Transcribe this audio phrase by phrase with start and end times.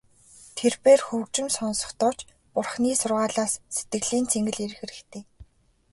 [0.57, 2.19] Тэрбээр хөгжим сонсохдоо ч
[2.55, 5.23] Бурханы сургаалаас сэтгэлийн цэнгэл эрэх хэрэгтэй.